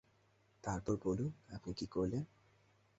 তারপর 0.63 0.95
বলুন 1.03 1.31
আপনি 1.55 1.71
কী 1.73 1.85
করলেন। 1.85 2.23